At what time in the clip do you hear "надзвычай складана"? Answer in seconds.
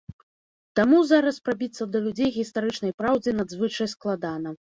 3.43-4.55